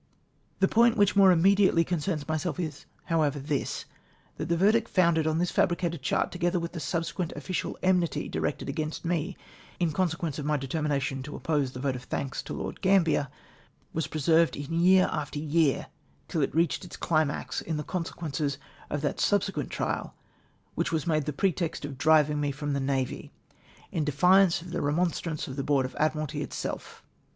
[0.61, 3.85] The point which more immediately concerns myself is, however, this:—
[4.37, 8.27] that the verdict founded on this fabri cated chart, together with the subsequent official enmity
[8.27, 9.37] directed against me
[9.79, 13.27] in consequence of my determina tion to oppose the vote of thanks to Lord Gambler,
[13.95, 15.85] Avas persevered in year after year,
[16.27, 18.57] till it reached its climax in the consequences
[18.89, 20.15] of that subsequent trial
[20.75, 23.31] Avliich was made the pretext for driving me from the navy,
[23.91, 27.03] in defiance of remonstrance at the Board of Admiralty itself.